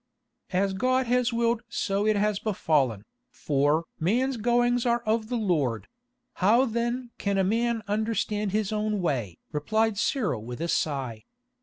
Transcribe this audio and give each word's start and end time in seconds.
"As 0.51 0.73
God 0.73 1.05
has 1.05 1.31
willed 1.31 1.61
so 1.69 2.07
it 2.07 2.15
has 2.15 2.39
befallen, 2.39 3.03
for 3.29 3.83
'man's 3.99 4.37
goings 4.37 4.83
are 4.83 5.03
of 5.03 5.29
the 5.29 5.35
Lord; 5.37 5.87
how 6.41 6.65
then 6.65 7.11
can 7.19 7.37
a 7.37 7.43
man 7.43 7.83
understand 7.87 8.51
his 8.51 8.71
own 8.71 8.99
way?'" 8.99 9.37
replied 9.51 9.99
Cyril 9.99 10.43
with 10.43 10.59
a 10.59 10.67
sigh. 10.69 11.21